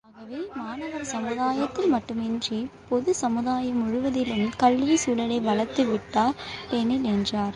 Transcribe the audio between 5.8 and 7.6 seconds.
விட்டார் லெனின் என்றார்.